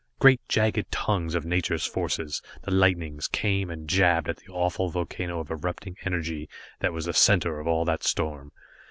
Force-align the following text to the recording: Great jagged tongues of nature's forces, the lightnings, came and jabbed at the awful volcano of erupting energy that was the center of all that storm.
Great 0.17 0.41
jagged 0.49 0.89
tongues 0.91 1.35
of 1.35 1.45
nature's 1.45 1.85
forces, 1.85 2.41
the 2.63 2.71
lightnings, 2.71 3.27
came 3.27 3.69
and 3.69 3.87
jabbed 3.87 4.27
at 4.27 4.37
the 4.37 4.51
awful 4.51 4.89
volcano 4.89 5.39
of 5.41 5.51
erupting 5.51 5.95
energy 6.05 6.49
that 6.79 6.91
was 6.91 7.05
the 7.05 7.13
center 7.13 7.59
of 7.59 7.67
all 7.67 7.85
that 7.85 8.01
storm. 8.01 8.51